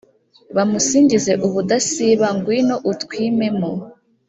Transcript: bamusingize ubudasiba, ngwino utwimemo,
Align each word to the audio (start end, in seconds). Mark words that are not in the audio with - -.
bamusingize 0.55 1.31
ubudasiba, 1.45 2.25
ngwino 2.35 2.75
utwimemo, 2.91 3.71